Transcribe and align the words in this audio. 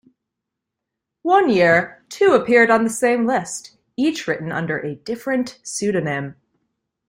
One 1.21 1.47
year, 1.47 2.03
two 2.09 2.33
appeared 2.33 2.71
on 2.71 2.83
the 2.83 2.89
same 2.89 3.27
list, 3.27 3.77
each 3.95 4.25
written 4.27 4.51
under 4.51 4.79
a 4.79 4.95
different 4.95 5.59
pseudonym. 5.61 6.37